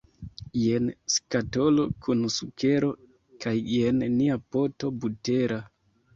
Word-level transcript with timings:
Jen 0.59 0.87
skatolo 1.15 1.85
kun 2.05 2.23
sukero 2.37 2.91
kaj 3.47 3.55
jen 3.75 4.01
nia 4.17 4.41
poto 4.57 4.93
butera. 5.05 5.63